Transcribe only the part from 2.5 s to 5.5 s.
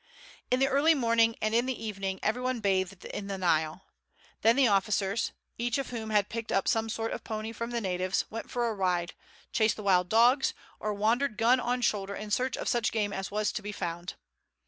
bathed in the Nile. Then the officers,